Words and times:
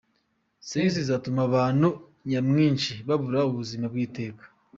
Sex 0.69 0.91
izatuma 1.03 1.41
abantu 1.49 1.87
nyamwinshi 2.29 2.93
babura 3.07 3.39
ubuzima 3.51 3.85
bw’iteka. 3.93 4.43